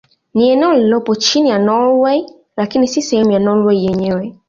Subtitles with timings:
[0.33, 2.25] Ni eneo lililopo chini ya Norwei
[2.57, 4.33] lakini si sehemu ya Norwei yenyewe.